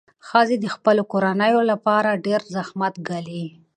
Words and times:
ښځې 0.27 0.55
د 0.59 0.65
خپلو 0.75 1.03
کورنیو 1.11 1.61
لپاره 1.71 2.21
ډېر 2.25 2.41
زحمت 2.55 2.93
ګالي. 3.07 3.45